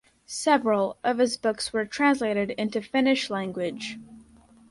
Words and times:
Several 0.25 0.97
of 1.03 1.19
his 1.19 1.37
books 1.37 1.71
were 1.71 1.85
translated 1.85 2.49
into 2.57 2.81
Finnish 2.81 3.29
language. 3.29 3.99